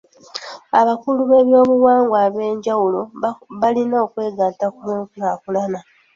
[0.79, 3.01] Abakulu b'ebyobuwangwa eb'enjawulo
[3.61, 5.79] balina okwegatta ku lw'enkulaakulana.